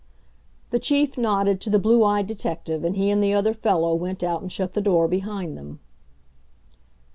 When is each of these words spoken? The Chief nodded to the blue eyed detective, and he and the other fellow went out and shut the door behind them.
The 0.71 0.79
Chief 0.79 1.15
nodded 1.15 1.61
to 1.61 1.69
the 1.69 1.77
blue 1.77 2.03
eyed 2.03 2.25
detective, 2.25 2.83
and 2.83 2.97
he 2.97 3.11
and 3.11 3.21
the 3.21 3.35
other 3.35 3.53
fellow 3.53 3.93
went 3.93 4.23
out 4.23 4.41
and 4.41 4.51
shut 4.51 4.73
the 4.73 4.81
door 4.81 5.07
behind 5.07 5.55
them. 5.55 5.79